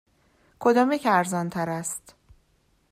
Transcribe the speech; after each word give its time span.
کدامیک 0.59 1.05
ارزان 1.05 1.49
تر 1.49 1.69
است؟ 1.69 2.13